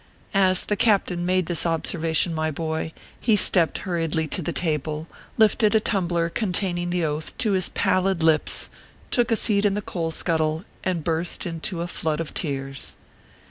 [0.33, 5.05] As the captain made this observation, my boy, he stepped hurriedly to the table,
[5.37, 8.69] lifted a tumbler con taining the Oath to his pallid lips,
[9.11, 12.95] took a seat in the coal scuttle, and burst into a flood of tears.